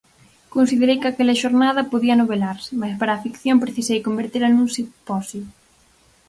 [0.55, 5.43] Considerei que aquela xornada podía novelarse, mais para a ficción precisei convertela nun simposio.